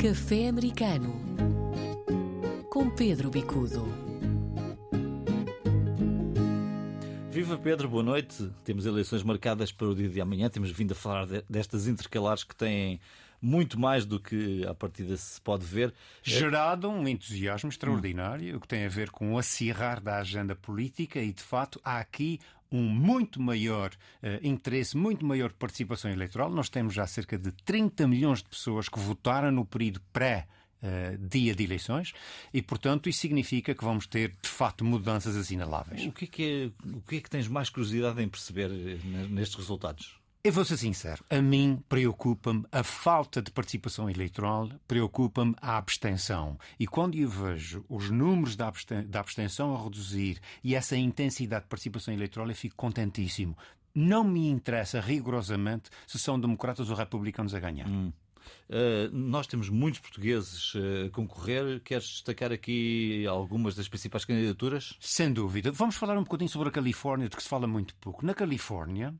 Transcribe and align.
Café 0.00 0.46
Americano 0.46 1.12
com 2.70 2.88
Pedro 2.88 3.30
Bicudo. 3.30 3.84
Viva 7.32 7.58
Pedro, 7.58 7.88
boa 7.88 8.04
noite. 8.04 8.48
Temos 8.62 8.86
eleições 8.86 9.24
marcadas 9.24 9.72
para 9.72 9.88
o 9.88 9.96
dia 9.96 10.08
de 10.08 10.20
amanhã. 10.20 10.48
Temos 10.48 10.70
vindo 10.70 10.92
a 10.92 10.94
falar 10.94 11.26
destas 11.50 11.88
intercalares 11.88 12.44
que 12.44 12.54
têm 12.54 13.00
muito 13.42 13.78
mais 13.78 14.06
do 14.06 14.20
que 14.20 14.64
a 14.68 14.72
partida 14.72 15.16
se 15.16 15.40
pode 15.40 15.64
ver. 15.64 15.92
Gerado 16.22 16.88
um 16.88 17.08
entusiasmo 17.08 17.68
extraordinário, 17.68 18.56
o 18.56 18.60
que 18.60 18.68
tem 18.68 18.86
a 18.86 18.88
ver 18.88 19.10
com 19.10 19.34
o 19.34 19.38
acirrar 19.38 20.00
da 20.00 20.18
agenda 20.18 20.54
política 20.54 21.18
e, 21.18 21.32
de 21.32 21.42
facto, 21.42 21.80
há 21.82 21.98
aqui 21.98 22.38
um 22.70 22.82
muito 22.82 23.40
maior 23.40 23.90
uh, 24.22 24.46
interesse, 24.46 24.96
muito 24.96 25.24
maior 25.24 25.52
participação 25.52 26.10
eleitoral. 26.10 26.50
Nós 26.50 26.68
temos 26.68 26.94
já 26.94 27.06
cerca 27.06 27.38
de 27.38 27.50
30 27.52 28.06
milhões 28.06 28.38
de 28.42 28.48
pessoas 28.48 28.88
que 28.88 28.98
votaram 28.98 29.50
no 29.50 29.64
período 29.64 30.00
pré- 30.12 30.46
Uh, 30.80 31.18
dia 31.18 31.56
de 31.56 31.64
eleições 31.64 32.12
e, 32.54 32.62
portanto, 32.62 33.08
isso 33.08 33.18
significa 33.18 33.74
que 33.74 33.82
vamos 33.82 34.06
ter, 34.06 34.28
de 34.40 34.48
facto, 34.48 34.84
mudanças 34.84 35.34
assinaláveis. 35.34 36.06
O 36.06 36.12
que 36.12 36.24
é 36.24 36.28
que, 36.28 36.72
é, 36.86 36.88
o 36.96 37.00
que, 37.00 37.16
é 37.16 37.20
que 37.20 37.28
tens 37.28 37.48
mais 37.48 37.68
curiosidade 37.68 38.22
em 38.22 38.28
perceber 38.28 38.70
eh, 38.70 38.96
nestes 39.28 39.56
resultados? 39.56 40.14
Eu 40.44 40.52
vou 40.52 40.64
ser 40.64 40.76
sincero, 40.76 41.24
a 41.28 41.42
mim 41.42 41.82
preocupa-me 41.88 42.64
a 42.70 42.84
falta 42.84 43.42
de 43.42 43.50
participação 43.50 44.08
eleitoral, 44.08 44.70
preocupa-me 44.86 45.54
a 45.60 45.76
abstenção. 45.76 46.56
E 46.78 46.86
quando 46.86 47.18
eu 47.18 47.28
vejo 47.28 47.84
os 47.88 48.08
números 48.08 48.54
da 48.54 48.72
abstenção 49.18 49.74
a 49.74 49.82
reduzir 49.82 50.38
e 50.62 50.76
essa 50.76 50.96
intensidade 50.96 51.64
de 51.64 51.68
participação 51.68 52.14
eleitoral, 52.14 52.48
eu 52.48 52.54
fico 52.54 52.76
contentíssimo. 52.76 53.58
Não 53.92 54.22
me 54.22 54.48
interessa 54.48 55.00
rigorosamente 55.00 55.90
se 56.06 56.20
são 56.20 56.38
democratas 56.38 56.88
ou 56.88 56.94
republicanos 56.94 57.52
a 57.52 57.58
ganhar. 57.58 57.88
Hum. 57.88 58.12
Uh, 58.70 59.10
nós 59.12 59.48
temos 59.48 59.68
muitos 59.68 60.00
portugueses 60.00 60.72
uh, 60.74 61.06
a 61.08 61.10
concorrer. 61.10 61.80
Queres 61.80 62.04
destacar 62.04 62.52
aqui 62.52 63.26
algumas 63.26 63.74
das 63.74 63.88
principais 63.88 64.24
candidaturas? 64.24 64.96
Sem 65.00 65.32
dúvida. 65.32 65.72
Vamos 65.72 65.96
falar 65.96 66.16
um 66.16 66.22
bocadinho 66.22 66.48
sobre 66.48 66.68
a 66.68 66.72
Califórnia, 66.72 67.28
de 67.28 67.36
que 67.36 67.42
se 67.42 67.48
fala 67.48 67.66
muito 67.66 67.94
pouco. 67.96 68.24
Na 68.24 68.34
Califórnia, 68.34 69.14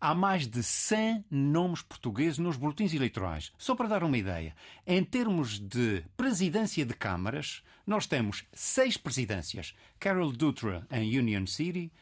há 0.00 0.14
mais 0.14 0.46
de 0.46 0.62
100 0.62 1.24
nomes 1.30 1.82
portugueses 1.82 2.38
nos 2.38 2.56
boletins 2.56 2.92
eleitorais. 2.92 3.52
Só 3.56 3.74
para 3.74 3.88
dar 3.88 4.02
uma 4.02 4.18
ideia, 4.18 4.54
em 4.86 5.02
termos 5.04 5.58
de 5.58 6.04
presidência 6.16 6.84
de 6.84 6.94
câmaras, 6.94 7.62
nós 7.86 8.06
temos 8.06 8.44
seis 8.52 8.96
presidências: 8.96 9.74
Carol 9.98 10.32
Dutra 10.32 10.86
em 10.90 11.18
Union 11.18 11.46
City, 11.46 11.92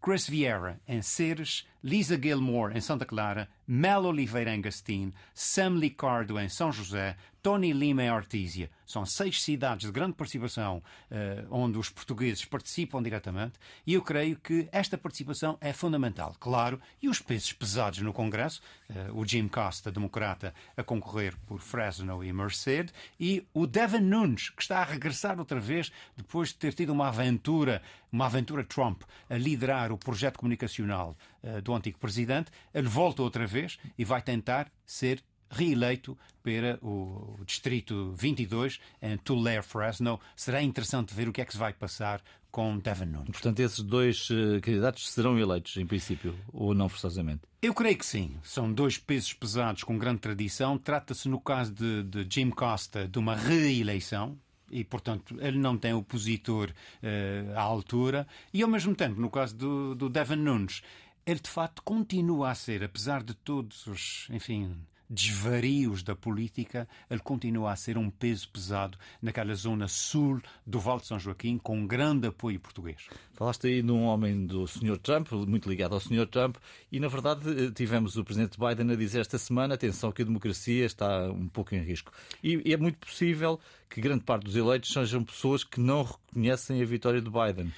Chris 0.00 0.28
Vieira 0.28 0.80
em 0.86 1.02
Ceres, 1.02 1.66
Lisa 1.86 2.20
Gilmore 2.20 2.76
em 2.76 2.80
Santa 2.80 3.06
Clara, 3.06 3.48
Mel 3.64 4.06
Oliveira 4.06 4.52
em 4.52 4.60
Gastin, 4.60 5.12
Sam 5.32 5.76
Licardo 5.76 6.36
em 6.36 6.48
São 6.48 6.72
José, 6.72 7.16
Tony 7.46 7.72
Lima 7.72 8.02
em 8.02 8.08
Artísia. 8.08 8.68
São 8.84 9.06
seis 9.06 9.40
cidades 9.40 9.86
de 9.86 9.92
grande 9.92 10.14
participação 10.14 10.82
uh, 11.10 11.46
onde 11.48 11.78
os 11.78 11.88
portugueses 11.88 12.44
participam 12.44 13.00
diretamente 13.00 13.52
e 13.86 13.94
eu 13.94 14.02
creio 14.02 14.36
que 14.36 14.68
esta 14.72 14.98
participação 14.98 15.56
é 15.60 15.72
fundamental. 15.72 16.34
Claro, 16.40 16.80
e 17.00 17.08
os 17.08 17.20
pesos 17.20 17.52
pesados 17.52 18.00
no 18.00 18.12
Congresso, 18.12 18.60
uh, 18.90 19.16
o 19.16 19.24
Jim 19.24 19.46
Costa, 19.46 19.92
democrata, 19.92 20.52
a 20.76 20.82
concorrer 20.82 21.36
por 21.46 21.60
Fresno 21.60 22.24
e 22.24 22.32
Merced, 22.32 22.92
e 23.18 23.46
o 23.54 23.64
Devin 23.64 24.00
Nunes, 24.00 24.50
que 24.50 24.62
está 24.62 24.80
a 24.80 24.84
regressar 24.84 25.38
outra 25.38 25.60
vez 25.60 25.92
depois 26.16 26.48
de 26.48 26.56
ter 26.56 26.74
tido 26.74 26.92
uma 26.92 27.06
aventura, 27.06 27.80
uma 28.10 28.26
aventura 28.26 28.64
Trump, 28.64 29.02
a 29.30 29.36
liderar 29.36 29.92
o 29.92 29.98
projeto 29.98 30.38
comunicacional 30.38 31.16
do 31.62 31.74
antigo 31.74 31.98
presidente. 31.98 32.50
Ele 32.74 32.88
volta 32.88 33.22
outra 33.22 33.46
vez 33.46 33.78
e 33.98 34.04
vai 34.04 34.22
tentar 34.22 34.70
ser 34.84 35.22
reeleito 35.50 36.16
para 36.42 36.78
o 36.82 37.38
Distrito 37.44 38.12
22 38.16 38.80
em 39.02 39.16
Tulare, 39.18 39.62
Fresno. 39.62 40.20
Será 40.34 40.62
interessante 40.62 41.14
ver 41.14 41.28
o 41.28 41.32
que 41.32 41.40
é 41.40 41.44
que 41.44 41.52
se 41.52 41.58
vai 41.58 41.72
passar 41.72 42.22
com 42.50 42.78
Devin 42.78 43.06
Nunes. 43.06 43.30
Portanto, 43.30 43.60
esses 43.60 43.80
dois 43.80 44.30
uh, 44.30 44.60
candidatos 44.62 45.10
serão 45.10 45.38
eleitos, 45.38 45.76
em 45.76 45.86
princípio, 45.86 46.34
ou 46.52 46.72
não 46.72 46.88
forçosamente? 46.88 47.42
Eu 47.60 47.74
creio 47.74 47.98
que 47.98 48.06
sim. 48.06 48.34
São 48.42 48.72
dois 48.72 48.96
pesos 48.96 49.32
pesados 49.34 49.84
com 49.84 49.98
grande 49.98 50.20
tradição. 50.20 50.78
Trata-se, 50.78 51.28
no 51.28 51.38
caso 51.38 51.74
de, 51.74 52.02
de 52.04 52.26
Jim 52.30 52.48
Costa, 52.50 53.06
de 53.06 53.18
uma 53.18 53.36
reeleição, 53.36 54.38
e, 54.70 54.82
portanto, 54.82 55.36
ele 55.38 55.58
não 55.58 55.76
tem 55.76 55.92
opositor 55.92 56.70
uh, 56.70 57.58
à 57.58 57.60
altura. 57.60 58.26
E, 58.54 58.62
ao 58.62 58.68
mesmo 58.68 58.94
tempo, 58.94 59.20
no 59.20 59.28
caso 59.28 59.54
do, 59.54 59.94
do 59.94 60.08
Devin 60.08 60.36
Nunes, 60.36 60.82
ele 61.26 61.40
de 61.40 61.50
facto 61.50 61.82
continua 61.82 62.50
a 62.50 62.54
ser, 62.54 62.84
apesar 62.84 63.22
de 63.22 63.34
todos 63.34 63.86
os, 63.88 64.28
enfim, 64.30 64.76
desvarios 65.08 66.02
da 66.02 66.14
política, 66.14 66.88
ele 67.10 67.20
continua 67.20 67.72
a 67.72 67.76
ser 67.76 67.98
um 67.98 68.10
peso 68.10 68.48
pesado 68.48 68.98
naquela 69.20 69.54
zona 69.54 69.88
sul 69.88 70.40
do 70.66 70.78
Vale 70.78 71.00
de 71.00 71.06
São 71.06 71.18
Joaquim, 71.18 71.58
com 71.58 71.78
um 71.78 71.86
grande 71.86 72.28
apoio 72.28 72.60
português. 72.60 73.08
Falaste 73.32 73.66
aí 73.66 73.82
de 73.82 73.90
um 73.90 74.04
homem 74.04 74.46
do 74.46 74.66
Sr. 74.66 74.98
Trump, 74.98 75.32
muito 75.32 75.68
ligado 75.68 75.94
ao 75.94 76.00
Sr. 76.00 76.26
Trump, 76.26 76.56
e 76.90 77.00
na 77.00 77.08
verdade 77.08 77.72
tivemos 77.72 78.16
o 78.16 78.24
Presidente 78.24 78.58
Biden 78.58 78.92
a 78.92 78.96
dizer 78.96 79.20
esta 79.20 79.38
semana: 79.38 79.74
atenção, 79.74 80.12
que 80.12 80.22
a 80.22 80.24
democracia 80.24 80.84
está 80.84 81.30
um 81.30 81.48
pouco 81.48 81.74
em 81.74 81.82
risco. 81.82 82.12
E 82.42 82.72
é 82.72 82.76
muito 82.76 82.98
possível 82.98 83.60
que 83.88 84.00
grande 84.00 84.24
parte 84.24 84.44
dos 84.44 84.56
eleitos 84.56 84.92
sejam 84.92 85.24
pessoas 85.24 85.62
que 85.62 85.80
não 85.80 86.02
reconhecem 86.02 86.82
a 86.82 86.84
vitória 86.84 87.20
de 87.20 87.30
Biden. 87.30 87.72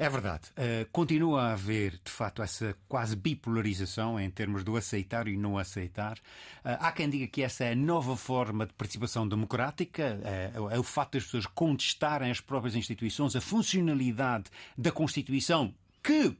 É 0.00 0.08
verdade. 0.08 0.42
Uh, 0.50 0.88
continua 0.92 1.42
a 1.42 1.52
haver, 1.54 1.98
de 2.04 2.10
facto, 2.12 2.40
essa 2.40 2.72
quase 2.88 3.16
bipolarização 3.16 4.18
em 4.18 4.30
termos 4.30 4.62
do 4.62 4.76
aceitar 4.76 5.26
e 5.26 5.36
não 5.36 5.58
aceitar. 5.58 6.16
Uh, 6.64 6.78
há 6.78 6.92
quem 6.92 7.10
diga 7.10 7.26
que 7.26 7.42
essa 7.42 7.64
é 7.64 7.72
a 7.72 7.76
nova 7.76 8.16
forma 8.16 8.64
de 8.64 8.72
participação 8.74 9.28
democrática, 9.28 10.20
uh, 10.54 10.70
é 10.70 10.78
o 10.78 10.84
facto 10.84 11.14
das 11.14 11.24
pessoas 11.24 11.46
contestarem 11.46 12.30
as 12.30 12.40
próprias 12.40 12.76
instituições, 12.76 13.34
a 13.34 13.40
funcionalidade 13.40 14.44
da 14.76 14.92
Constituição, 14.92 15.74
que 16.00 16.32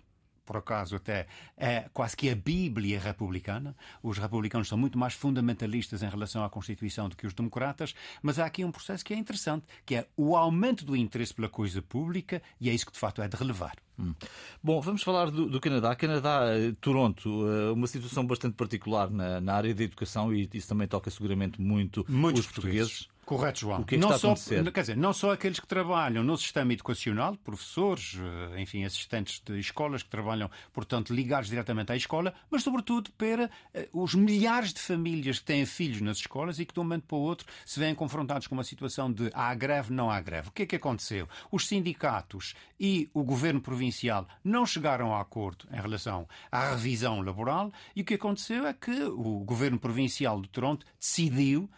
por 0.48 0.56
acaso 0.56 0.96
até 0.96 1.26
é 1.58 1.90
quase 1.92 2.16
que 2.16 2.30
a 2.30 2.34
Bíblia 2.34 2.98
republicana. 2.98 3.76
Os 4.02 4.16
republicanos 4.16 4.66
são 4.66 4.78
muito 4.78 4.98
mais 4.98 5.12
fundamentalistas 5.12 6.02
em 6.02 6.08
relação 6.08 6.42
à 6.42 6.48
Constituição 6.48 7.06
do 7.06 7.14
que 7.14 7.26
os 7.26 7.34
democratas, 7.34 7.94
mas 8.22 8.38
há 8.38 8.46
aqui 8.46 8.64
um 8.64 8.72
processo 8.72 9.04
que 9.04 9.12
é 9.12 9.16
interessante, 9.18 9.66
que 9.84 9.94
é 9.94 10.08
o 10.16 10.34
aumento 10.34 10.86
do 10.86 10.96
interesse 10.96 11.34
pela 11.34 11.50
coisa 11.50 11.82
pública 11.82 12.40
e 12.58 12.70
é 12.70 12.72
isso 12.72 12.86
que 12.86 12.92
de 12.92 12.98
facto 12.98 13.20
é 13.20 13.28
de 13.28 13.36
relevar. 13.36 13.76
Hum. 13.98 14.14
Bom, 14.62 14.80
vamos 14.80 15.02
falar 15.02 15.30
do, 15.30 15.50
do, 15.50 15.60
Canadá. 15.60 15.94
Canadá, 15.94 16.44
eh, 16.56 16.72
Toronto, 16.80 17.46
eh, 17.46 17.72
uma 17.72 17.86
situação 17.86 18.24
bastante 18.24 18.54
particular 18.54 19.10
na, 19.10 19.42
na, 19.42 19.52
área 19.52 19.74
da 19.74 19.82
educação 19.82 20.32
e 20.32 20.48
isso 20.54 20.68
também 20.68 20.88
toca 20.88 21.10
seguramente 21.10 21.60
muito 21.60 22.06
Muitos 22.08 22.46
os 22.46 22.46
portugueses. 22.46 22.92
portugueses. 22.92 23.17
Correto, 23.28 23.60
João. 23.60 23.82
O 23.82 23.84
que 23.84 23.96
é 23.96 23.98
que 23.98 24.06
não 24.06 24.18
só, 24.18 24.34
Quer 24.34 24.80
dizer, 24.80 24.96
não 24.96 25.12
só 25.12 25.32
aqueles 25.32 25.60
que 25.60 25.66
trabalham 25.66 26.24
no 26.24 26.34
sistema 26.38 26.72
educacional, 26.72 27.36
professores, 27.36 28.16
eh, 28.18 28.62
enfim, 28.62 28.84
assistentes 28.84 29.42
de 29.44 29.58
escolas 29.58 30.02
que 30.02 30.08
trabalham, 30.08 30.50
portanto, 30.72 31.12
ligados 31.12 31.50
diretamente 31.50 31.92
à 31.92 31.96
escola, 31.96 32.32
mas 32.50 32.62
sobretudo 32.62 33.10
para 33.18 33.50
os 33.92 34.14
milhares 34.14 34.72
de 34.72 34.80
famílias 34.80 35.40
que 35.40 35.44
têm 35.44 35.66
filhos 35.66 36.00
nas 36.00 36.16
escolas 36.16 36.58
e 36.58 36.64
que 36.64 36.72
de 36.72 36.80
um 36.80 36.84
momento 36.84 37.02
para 37.02 37.18
o 37.18 37.20
outro 37.20 37.46
se 37.66 37.78
veem 37.78 37.94
confrontados 37.94 38.46
com 38.46 38.54
uma 38.54 38.64
situação 38.64 39.12
de 39.12 39.30
há 39.34 39.54
greve, 39.54 39.92
não 39.92 40.10
há 40.10 40.18
greve. 40.22 40.48
O 40.48 40.52
que 40.52 40.62
é 40.62 40.66
que 40.66 40.76
aconteceu? 40.76 41.28
Os 41.52 41.68
sindicatos 41.68 42.54
e 42.80 43.10
o 43.12 43.22
governo 43.22 43.60
provincial 43.60 44.26
não 44.42 44.64
chegaram 44.64 45.14
a 45.14 45.20
acordo 45.20 45.68
em 45.70 45.78
relação 45.78 46.26
à 46.50 46.70
revisão 46.70 47.20
laboral 47.20 47.70
e 47.94 48.00
o 48.00 48.04
que 48.06 48.14
aconteceu 48.14 48.66
é 48.66 48.72
que 48.72 49.02
o 49.02 49.40
governo 49.40 49.78
provincial 49.78 50.40
de 50.40 50.48
Toronto 50.48 50.86
decidiu 50.98 51.68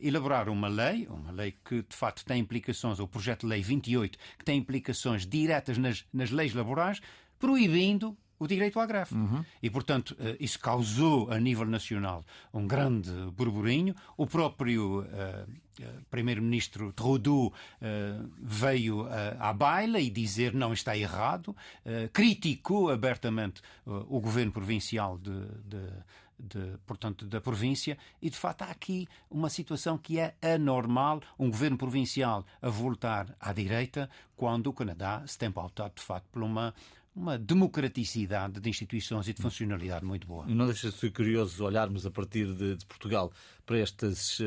elaborar 0.00 0.48
uma 0.48 0.68
lei, 0.68 1.06
uma 1.08 1.30
lei 1.30 1.54
que 1.64 1.82
de 1.82 1.94
facto 1.94 2.24
tem 2.24 2.40
implicações, 2.40 2.98
o 2.98 3.06
projeto 3.06 3.40
de 3.40 3.48
lei 3.48 3.62
28, 3.62 4.18
que 4.38 4.44
tem 4.44 4.58
implicações 4.58 5.26
diretas 5.26 5.76
nas, 5.76 6.04
nas 6.12 6.30
leis 6.30 6.54
laborais, 6.54 7.00
proibindo 7.38 8.16
o 8.38 8.46
direito 8.46 8.78
à 8.78 8.86
greve. 8.86 9.14
Uhum. 9.14 9.44
E, 9.62 9.68
portanto, 9.68 10.16
eh, 10.18 10.36
isso 10.38 10.58
causou 10.60 11.30
a 11.30 11.40
nível 11.40 11.66
nacional 11.66 12.24
um 12.54 12.66
grande 12.66 13.10
burburinho. 13.32 13.94
O 14.16 14.26
próprio 14.26 15.00
uh, 15.00 16.04
primeiro-ministro 16.08 16.92
Trudeau 16.92 17.48
uh, 17.48 18.30
veio 18.40 19.02
uh, 19.02 19.08
à 19.40 19.52
baila 19.52 19.98
e 19.98 20.08
dizer 20.08 20.54
não 20.54 20.72
está 20.72 20.96
errado, 20.96 21.54
criticou 22.12 22.90
abertamente 22.90 23.60
o 23.86 24.20
governo 24.20 24.52
provincial 24.52 25.18
de, 25.18 25.32
de 25.64 25.80
de, 26.38 26.78
portanto, 26.86 27.26
da 27.26 27.40
província, 27.40 27.98
e 28.22 28.30
de 28.30 28.36
facto 28.36 28.62
há 28.62 28.66
aqui 28.66 29.06
uma 29.30 29.48
situação 29.48 29.98
que 29.98 30.18
é 30.18 30.34
anormal, 30.42 31.20
um 31.38 31.50
governo 31.50 31.76
provincial 31.76 32.44
a 32.62 32.68
voltar 32.68 33.34
à 33.40 33.52
direita, 33.52 34.08
quando 34.36 34.68
o 34.68 34.72
Canadá 34.72 35.24
se 35.26 35.36
tem 35.36 35.50
pautado, 35.50 35.94
de 35.96 36.02
facto, 36.02 36.26
por 36.30 36.42
uma 36.42 36.74
uma 37.18 37.36
democraticidade 37.36 38.60
de 38.60 38.70
instituições 38.70 39.26
e 39.26 39.32
de 39.32 39.42
funcionalidade 39.42 40.04
muito 40.04 40.24
boa. 40.26 40.46
Não 40.46 40.66
deixa 40.66 40.88
de 40.88 40.96
ser 40.96 41.10
curioso 41.10 41.64
olharmos 41.64 42.06
a 42.06 42.10
partir 42.12 42.46
de, 42.54 42.76
de 42.76 42.86
Portugal 42.86 43.32
para 43.66 43.78
estas, 43.78 44.38
uh, 44.38 44.44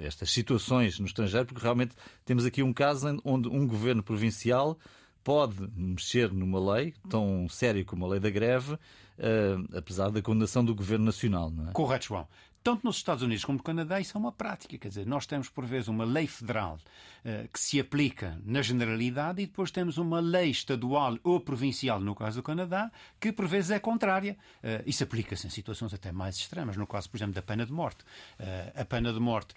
estas 0.00 0.30
situações 0.30 0.98
no 0.98 1.06
estrangeiro, 1.06 1.46
porque 1.46 1.62
realmente 1.62 1.94
temos 2.24 2.44
aqui 2.44 2.62
um 2.62 2.74
caso 2.74 3.18
onde 3.24 3.48
um 3.48 3.66
governo 3.66 4.02
provincial 4.02 4.78
pode 5.24 5.56
mexer 5.74 6.32
numa 6.32 6.74
lei 6.74 6.94
tão 7.08 7.48
séria 7.48 7.84
como 7.84 8.04
a 8.04 8.08
lei 8.08 8.20
da 8.20 8.30
greve, 8.30 8.74
uh, 8.74 9.76
apesar 9.76 10.10
da 10.10 10.22
condenação 10.22 10.64
do 10.64 10.74
governo 10.74 11.06
nacional. 11.06 11.50
Não 11.50 11.70
é? 11.70 11.72
Correto, 11.72 12.06
João 12.06 12.28
tanto 12.64 12.86
nos 12.86 12.96
Estados 12.96 13.22
Unidos 13.22 13.44
como 13.44 13.58
no 13.58 13.62
Canadá, 13.62 14.00
isso 14.00 14.16
é 14.16 14.18
uma 14.18 14.32
prática. 14.32 14.78
Quer 14.78 14.88
dizer, 14.88 15.06
nós 15.06 15.26
temos, 15.26 15.50
por 15.50 15.66
vezes, 15.66 15.86
uma 15.86 16.04
lei 16.04 16.26
federal 16.26 16.76
uh, 16.76 17.48
que 17.52 17.60
se 17.60 17.78
aplica 17.78 18.40
na 18.42 18.62
generalidade 18.62 19.42
e 19.42 19.46
depois 19.46 19.70
temos 19.70 19.98
uma 19.98 20.18
lei 20.18 20.48
estadual 20.48 21.18
ou 21.22 21.38
provincial, 21.38 22.00
no 22.00 22.14
caso 22.14 22.38
do 22.38 22.42
Canadá, 22.42 22.90
que 23.20 23.30
por 23.30 23.46
vezes 23.46 23.70
é 23.70 23.78
contrária. 23.78 24.34
Uh, 24.62 24.82
isso 24.86 25.04
aplica-se 25.04 25.46
em 25.46 25.50
situações 25.50 25.92
até 25.92 26.10
mais 26.10 26.36
extremas, 26.36 26.74
no 26.78 26.86
caso, 26.86 27.10
por 27.10 27.18
exemplo, 27.18 27.34
da 27.34 27.42
pena 27.42 27.66
de 27.66 27.72
morte. 27.72 28.02
Uh, 28.40 28.80
a 28.80 28.84
pena 28.86 29.12
de 29.12 29.20
morte 29.20 29.54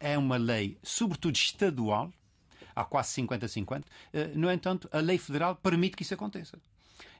é 0.00 0.16
uma 0.16 0.38
lei, 0.38 0.78
sobretudo 0.82 1.36
estadual, 1.36 2.10
há 2.76 2.84
quase 2.84 3.20
50-50. 3.22 3.84
No 4.34 4.50
entanto, 4.52 4.88
a 4.92 5.00
lei 5.00 5.18
federal 5.18 5.56
permite 5.56 5.96
que 5.96 6.02
isso 6.02 6.14
aconteça. 6.14 6.58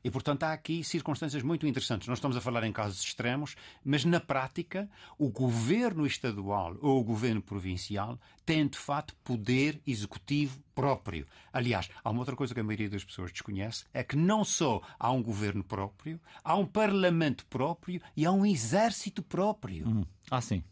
E, 0.03 0.11
portanto, 0.11 0.44
há 0.44 0.53
aqui 0.53 0.85
circunstâncias 0.85 1.43
muito 1.43 1.67
interessantes. 1.67 2.06
Nós 2.06 2.19
estamos 2.19 2.37
a 2.37 2.41
falar 2.41 2.62
em 2.62 2.73
casos 2.73 3.03
extremos, 3.03 3.56
mas 3.85 4.05
na 4.05 4.20
prática, 4.20 4.88
o 5.19 5.29
governo 5.29 6.06
estadual 6.06 6.76
ou 6.81 7.00
o 7.00 7.05
governo 7.05 7.43
provincial 7.43 8.19
tem, 8.44 8.69
de 8.69 8.79
fato, 8.79 9.17
poder 9.25 9.81
executivo 9.85 10.61
próprio. 10.75 11.26
Aliás, 11.53 11.91
há 12.05 12.11
uma 12.11 12.20
outra 12.20 12.37
coisa 12.37 12.55
que 12.55 12.61
a 12.61 12.64
maioria 12.64 12.88
das 12.88 13.05
pessoas 13.05 13.32
desconhece: 13.32 13.85
é 13.93 14.05
que 14.05 14.17
não 14.17 14.44
só 14.44 14.81
há 14.99 15.11
um 15.11 15.23
governo 15.23 15.64
próprio, 15.64 16.20
há 16.44 16.55
um 16.55 16.67
parlamento 16.67 17.44
próprio 17.47 18.00
e 18.17 18.25
há 18.25 18.31
um 18.31 18.47
exército 18.47 19.23
próprio. 19.23 19.88
Hum. 19.88 20.05
Ah, 20.31 20.41
sim. 20.41 20.62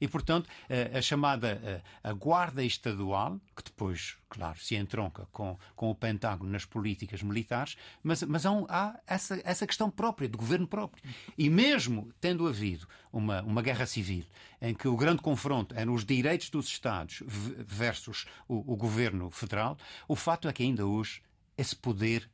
E, 0.00 0.08
portanto, 0.08 0.48
a, 0.96 1.02
chamada 1.02 1.82
a, 2.02 2.12
Guarda 2.12 2.64
Estadual, 2.64 3.40
que 3.54 3.62
depois, 3.62 4.16
claro, 4.28 4.58
se 4.58 4.74
entronca 4.74 5.26
com, 5.30 5.58
com 5.76 5.90
o 5.90 5.94
Pentágono 5.94 6.50
nas 6.50 6.64
políticas 6.64 7.22
militares, 7.22 7.76
mas, 8.02 8.22
mas 8.22 8.46
há, 8.46 8.50
há 8.68 9.00
essa, 9.06 9.40
essa 9.44 9.66
questão 9.66 9.90
própria, 9.90 10.28
do 10.28 10.38
governo 10.38 10.66
próprio. 10.66 11.02
E 11.36 11.50
mesmo 11.50 12.10
tendo 12.20 12.48
havido 12.48 12.88
uma, 13.12 13.42
uma 13.42 13.62
guerra 13.62 13.86
civil, 13.86 14.24
em 14.60 14.74
que 14.74 14.88
o 14.88 14.96
grande 14.96 15.20
confronto 15.20 15.74
era 15.76 15.90
os 15.90 16.04
direitos 16.04 16.50
dos 16.50 16.66
Estados 16.66 17.22
versus 17.26 18.26
o, 18.48 18.72
o 18.72 18.76
governo 18.76 19.30
federal, 19.30 19.76
o 20.08 20.16
fato 20.16 20.48
é 20.48 20.52
que 20.52 20.62
ainda 20.62 20.86
hoje 20.86 21.22
esse 21.56 21.76
poder 21.76 22.28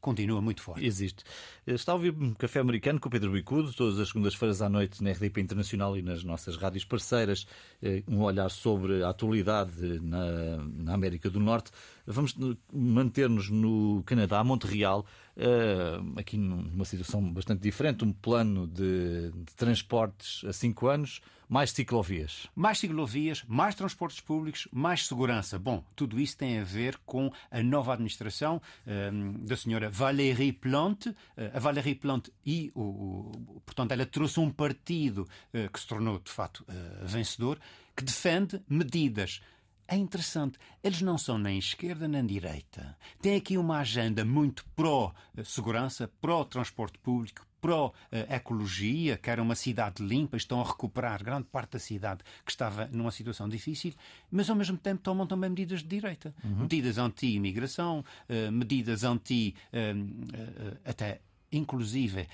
continua 0.00 0.40
muito 0.40 0.62
forte. 0.62 0.84
Existe. 0.84 1.24
Está 1.66 1.92
a 1.92 1.94
ouvir 1.94 2.12
um 2.12 2.34
café 2.34 2.60
americano 2.60 2.98
com 2.98 3.08
o 3.08 3.10
Pedro 3.10 3.30
Bicudo, 3.30 3.72
todas 3.72 3.98
as 3.98 4.08
segundas-feiras 4.08 4.60
à 4.60 4.68
noite 4.68 5.02
na 5.02 5.12
RDP 5.12 5.40
Internacional 5.40 5.96
e 5.96 6.02
nas 6.02 6.24
nossas 6.24 6.56
rádios 6.56 6.84
parceiras, 6.84 7.46
eh, 7.82 8.02
um 8.08 8.20
olhar 8.22 8.50
sobre 8.50 9.02
a 9.04 9.10
atualidade 9.10 10.00
na, 10.00 10.56
na 10.58 10.94
América 10.94 11.30
do 11.30 11.38
Norte. 11.38 11.70
Vamos 12.06 12.34
manter-nos 12.72 13.48
no 13.50 14.02
Canadá, 14.04 14.42
Montreal, 14.42 15.06
eh, 15.36 16.00
aqui 16.16 16.36
numa 16.36 16.84
situação 16.84 17.32
bastante 17.32 17.60
diferente, 17.60 18.04
um 18.04 18.12
plano 18.12 18.66
de, 18.66 19.30
de 19.30 19.54
transportes 19.56 20.44
a 20.44 20.52
cinco 20.52 20.88
anos 20.88 21.20
mais 21.52 21.70
ciclovias. 21.70 22.48
Mais 22.56 22.78
ciclovias, 22.78 23.44
mais 23.46 23.74
transportes 23.74 24.20
públicos, 24.20 24.66
mais 24.72 25.06
segurança. 25.06 25.58
Bom, 25.58 25.84
tudo 25.94 26.18
isso 26.18 26.34
tem 26.34 26.58
a 26.58 26.64
ver 26.64 26.96
com 27.04 27.30
a 27.50 27.62
nova 27.62 27.92
administração 27.92 28.60
um, 28.86 29.34
da 29.44 29.54
senhora 29.54 29.90
Valérie 29.90 30.50
Plante. 30.50 31.10
Uh, 31.10 31.14
a 31.52 31.58
Valérie 31.58 31.94
Plante 31.94 32.32
e, 32.46 32.72
o, 32.74 32.80
o, 32.80 33.62
portanto, 33.66 33.92
ela 33.92 34.06
trouxe 34.06 34.40
um 34.40 34.50
partido 34.50 35.28
uh, 35.52 35.70
que 35.70 35.78
se 35.78 35.86
tornou, 35.86 36.18
de 36.18 36.30
fato, 36.30 36.64
uh, 36.66 37.06
vencedor, 37.06 37.58
que 37.94 38.02
defende 38.02 38.62
medidas 38.66 39.42
é 39.88 39.96
interessante, 39.96 40.58
eles 40.82 41.02
não 41.02 41.18
são 41.18 41.38
nem 41.38 41.58
esquerda 41.58 42.08
nem 42.08 42.24
direita. 42.24 42.96
Tem 43.20 43.36
aqui 43.36 43.58
uma 43.58 43.78
agenda 43.78 44.24
muito 44.24 44.64
pró-segurança, 44.74 46.10
pró-transporte 46.20 46.98
público, 46.98 47.46
pró-ecologia, 47.62 49.16
que 49.16 49.30
era 49.30 49.40
uma 49.40 49.54
cidade 49.54 50.02
limpa, 50.02 50.36
estão 50.36 50.60
a 50.60 50.64
recuperar 50.64 51.22
grande 51.22 51.46
parte 51.46 51.72
da 51.72 51.78
cidade 51.78 52.24
que 52.44 52.50
estava 52.50 52.88
numa 52.92 53.12
situação 53.12 53.48
difícil, 53.48 53.94
mas 54.30 54.50
ao 54.50 54.56
mesmo 54.56 54.76
tempo 54.76 55.00
tomam 55.00 55.26
também 55.26 55.48
medidas 55.48 55.80
de 55.80 55.88
direita. 55.88 56.34
Uhum. 56.42 56.62
Medidas 56.62 56.98
anti-imigração, 56.98 58.04
eh, 58.28 58.50
medidas 58.50 59.04
anti. 59.04 59.54
Eh, 59.72 59.94
eh, 60.34 60.76
até 60.84 61.20
inclusive 61.52 62.26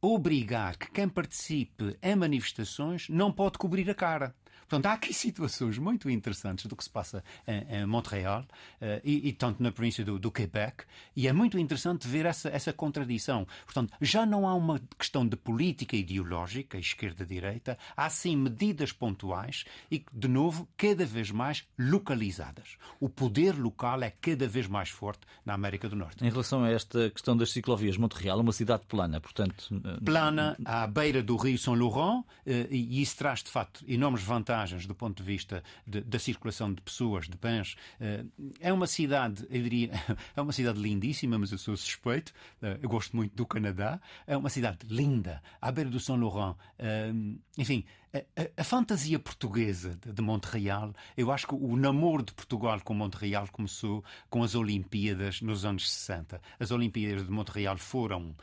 obrigar 0.00 0.76
que 0.76 0.90
quem 0.90 1.08
participe 1.08 1.96
em 2.00 2.14
manifestações 2.14 3.08
não 3.08 3.32
pode 3.32 3.58
cobrir 3.58 3.90
a 3.90 3.94
cara. 3.94 4.34
Portanto, 4.68 4.86
há 4.86 4.92
aqui 4.94 5.12
situações 5.14 5.78
muito 5.78 6.10
interessantes 6.10 6.66
do 6.66 6.76
que 6.76 6.84
se 6.84 6.90
passa 6.90 7.22
em, 7.46 7.78
em 7.78 7.86
Montreal 7.86 8.42
uh, 8.42 9.00
e, 9.04 9.28
e, 9.28 9.32
tanto 9.32 9.62
na 9.62 9.70
província 9.70 10.04
do, 10.04 10.18
do, 10.18 10.30
Quebec, 10.30 10.84
e 11.14 11.28
é 11.28 11.32
muito 11.32 11.58
interessante 11.58 12.06
ver 12.06 12.26
essa, 12.26 12.48
essa 12.48 12.72
contradição. 12.72 13.46
Portanto, 13.64 13.94
já 14.00 14.26
não 14.26 14.46
há 14.46 14.54
uma 14.54 14.80
questão 14.98 15.26
de 15.26 15.36
política 15.36 15.96
ideológica, 15.96 16.78
esquerda-direita, 16.78 17.78
há 17.96 18.10
sim 18.10 18.36
medidas 18.36 18.92
pontuais 18.92 19.64
e, 19.90 20.04
de 20.12 20.28
novo, 20.28 20.68
cada 20.76 21.04
vez 21.04 21.30
mais 21.30 21.64
localizadas. 21.78 22.76
O 23.00 23.08
poder 23.08 23.56
local 23.58 24.02
é 24.02 24.10
cada 24.10 24.48
vez 24.48 24.66
mais 24.66 24.88
forte 24.88 25.20
na 25.44 25.54
América 25.54 25.88
do 25.88 25.96
Norte. 25.96 26.24
Em 26.24 26.30
relação 26.30 26.64
a 26.64 26.70
esta 26.70 27.10
questão 27.10 27.36
das 27.36 27.52
ciclovias, 27.52 27.96
Montreal 27.96 28.38
é 28.38 28.42
uma 28.42 28.52
cidade 28.52 28.84
plana, 28.86 29.20
portanto. 29.20 29.68
Eh, 29.72 30.04
plana, 30.04 30.56
à 30.64 30.86
beira 30.86 31.22
do 31.22 31.36
Rio 31.36 31.58
São 31.58 31.74
Laurent, 31.74 32.20
uh, 32.20 32.24
e 32.70 33.00
isso 33.00 33.16
traz, 33.16 33.42
de 33.42 33.50
facto, 33.50 33.84
enormes 33.86 34.22
vantagens 34.22 34.45
vantagens 34.46 34.86
do 34.86 34.94
ponto 34.94 35.22
de 35.22 35.24
vista 35.24 35.62
de, 35.84 36.00
da 36.00 36.18
circulação 36.18 36.72
de 36.72 36.80
pessoas, 36.80 37.28
de 37.28 37.36
bens. 37.36 37.76
Eh, 38.00 38.24
é 38.60 38.72
uma 38.72 38.86
cidade, 38.86 39.44
eu 39.50 39.62
diria, 39.62 39.90
é 40.36 40.40
uma 40.40 40.52
cidade 40.52 40.80
lindíssima, 40.80 41.36
mas 41.36 41.50
eu 41.50 41.58
sou 41.58 41.76
suspeito. 41.76 42.32
Eh, 42.62 42.78
eu 42.80 42.88
gosto 42.88 43.16
muito 43.16 43.34
do 43.34 43.44
Canadá. 43.44 44.00
É 44.26 44.36
uma 44.36 44.48
cidade 44.48 44.78
linda, 44.88 45.42
à 45.60 45.72
beira 45.72 45.90
do 45.90 45.98
São 45.98 46.16
Laurent. 46.16 46.54
Eh, 46.78 47.12
enfim, 47.58 47.84
a, 48.14 48.60
a, 48.60 48.64
fantasia 48.64 49.18
portuguesa 49.18 49.96
de, 49.96 50.12
de 50.12 50.22
Montreal, 50.22 50.94
eu 51.16 51.32
acho 51.32 51.48
que 51.48 51.54
o 51.54 51.76
namoro 51.76 52.22
de 52.22 52.32
Portugal 52.32 52.80
com 52.80 52.94
Montreal 52.94 53.48
começou 53.50 54.04
com 54.30 54.42
as 54.44 54.54
Olimpíadas 54.54 55.40
nos 55.40 55.64
anos 55.64 55.90
60. 55.90 56.40
As 56.60 56.70
Olimpíadas 56.70 57.26
de 57.26 57.32
Montreal 57.32 57.76
foram 57.76 58.34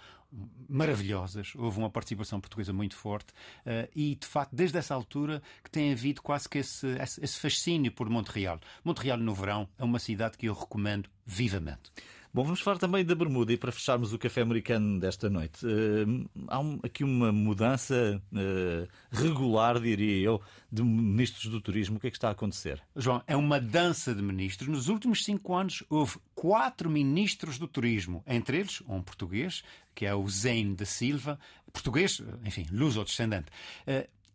maravilhosas, 0.68 1.54
houve 1.56 1.78
uma 1.78 1.90
participação 1.90 2.40
portuguesa 2.40 2.74
muito 2.74 2.96
forte 2.96 3.32
uh, 3.66 3.90
e, 3.96 4.16
de 4.16 4.26
facto, 4.26 4.56
desde 4.56 4.78
essa 4.78 4.94
altura 4.94 5.42
que 5.64 5.70
tem 5.70 5.92
havido 5.92 6.22
quase 6.22 6.50
que 6.50 6.60
esse, 6.60 6.88
esse 7.22 7.40
fascínio 7.40 7.92
por 7.92 8.10
Montreal. 8.10 8.60
Montreal 8.84 9.18
no 9.18 9.34
verão 9.34 9.68
é 9.78 9.84
uma 9.84 10.00
cidade 10.00 10.38
que 10.38 10.48
eu 10.48 10.54
recomendo 10.54 11.10
vivamente. 11.26 11.92
Bom, 12.34 12.44
vamos 12.44 12.62
falar 12.62 12.80
também 12.80 13.06
da 13.06 13.14
Bermuda 13.14 13.54
e 13.54 13.58
para 13.58 13.72
fecharmos 13.72 14.12
o 14.12 14.18
café 14.18 14.42
americano 14.42 15.00
desta 15.00 15.30
noite. 15.30 15.64
Uh, 15.64 16.28
há 16.48 16.60
um, 16.60 16.80
aqui 16.82 17.04
uma 17.04 17.32
mudança 17.32 18.20
uh, 18.32 18.88
regular, 19.12 19.80
diria 19.80 20.20
eu, 20.20 20.42
de 20.72 20.82
ministros 20.82 21.52
do 21.52 21.62
turismo. 21.62 21.98
O 21.98 22.00
que 22.00 22.08
é 22.08 22.10
que 22.10 22.18
está 22.18 22.30
a 22.30 22.32
acontecer? 22.32 22.82
João, 22.96 23.22
é 23.28 23.38
uma 23.38 23.62
dança 23.62 24.16
de 24.16 24.24
ministros. 24.24 24.68
Nos 24.68 24.88
últimos 24.88 25.24
cinco 25.24 25.54
anos 25.54 25.84
houve 25.88 26.18
quatro 26.44 26.90
ministros 26.90 27.58
do 27.58 27.70
turismo, 27.70 28.22
entre 28.28 28.58
eles 28.58 28.82
um 28.82 29.02
português, 29.02 29.64
que 29.96 30.06
é 30.06 30.14
o 30.14 30.28
Zane 30.28 30.76
da 30.76 30.84
Silva, 30.84 31.40
português, 31.72 32.22
enfim, 32.44 32.68
luso-descendente. 32.70 33.46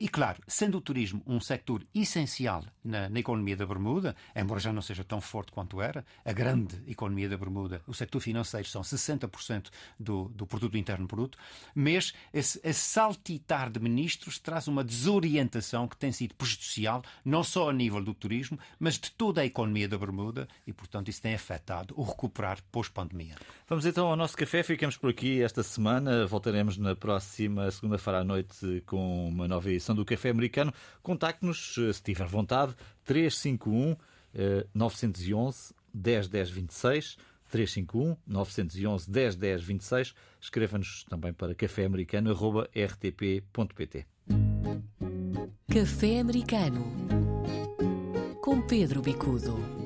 E 0.00 0.09
claro, 0.09 0.40
sendo 0.47 0.78
o 0.78 0.81
turismo 0.81 1.21
um 1.26 1.40
sector 1.40 1.85
essencial 1.93 2.64
na, 2.85 3.09
na, 3.09 3.19
economia 3.19 3.57
da 3.57 3.67
Bermuda, 3.67 4.14
embora 4.35 4.61
já 4.61 4.73
não 4.73 4.81
seja 4.81 5.02
tão 5.02 5.21
forte 5.21 5.50
quanto 5.50 5.81
era, 5.81 6.05
a 6.25 6.33
grande 6.33 6.81
economia 6.87 7.28
da 7.28 7.37
Bermuda, 7.37 7.83
o 7.85 7.93
sector 7.93 8.21
financeiro 8.21 8.69
são 8.69 8.83
60% 8.83 9.71
do, 9.99 10.28
do 10.28 10.47
produto 10.47 10.78
interno 10.78 11.07
bruto, 11.07 11.37
mas 11.75 12.12
esse, 12.33 12.61
esse 12.62 12.81
saltitar 12.81 13.71
de 13.71 13.81
ministros 13.81 14.38
traz 14.38 14.69
uma 14.69 14.85
desorientação 14.85 15.88
que 15.88 15.97
tem 15.97 16.12
sido 16.12 16.35
prejudicial, 16.37 17.02
não 17.25 17.43
só 17.43 17.69
a 17.69 17.73
nível 17.73 18.02
do 18.02 18.14
turismo, 18.14 18.57
mas 18.78 18.95
de 18.99 19.11
toda 19.11 19.40
a 19.40 19.47
economia 19.47 19.88
da 19.88 19.99
Bermuda 19.99 20.47
e, 20.64 20.73
portanto, 20.73 21.09
isso 21.09 21.23
tem 21.23 21.35
afetado 21.35 21.93
o 21.97 22.05
recuperar 22.05 22.59
pós-pandemia. 22.71 23.35
Vamos 23.69 23.85
então 23.85 24.07
ao 24.07 24.17
nosso 24.17 24.37
café, 24.37 24.62
ficamos 24.62 24.97
por 24.97 25.11
aqui 25.11 25.43
esta 25.43 25.62
semana, 25.64 26.25
voltaremos 26.26 26.78
na 26.78 26.95
próxima 26.95 27.69
segunda-feira 27.71 28.21
à 28.21 28.25
noite 28.25 28.83
com 28.87 29.28
uma 29.28 29.49
nova 29.49 29.69
edição 29.69 29.88
do 29.95 30.04
Café 30.04 30.30
Americano. 30.30 30.73
Contacte-nos, 31.02 31.75
se 31.75 32.02
tiver 32.02 32.26
vontade, 32.26 32.75
351 33.04 33.97
911 34.75 35.75
10 35.92 36.28
10 36.28 36.50
26. 36.50 37.16
351 37.50 38.16
911 38.26 39.11
10 39.11 39.37
10 39.37 39.62
26. 39.62 40.14
Escreva-nos 40.40 41.04
também 41.04 41.33
para 41.33 41.54
caféamericano.rtp.pt. 41.54 44.07
Café 45.73 46.21
Americano 46.21 46.85
com 48.42 48.61
Pedro 48.62 49.02
Bicudo. 49.02 49.77